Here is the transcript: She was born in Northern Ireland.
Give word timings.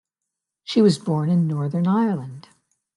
She 0.63 0.81
was 0.81 0.97
born 0.97 1.29
in 1.29 1.45
Northern 1.47 1.85
Ireland. 1.85 2.47